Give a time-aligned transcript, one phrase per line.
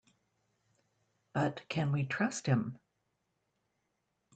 [1.31, 2.79] But can we trust him?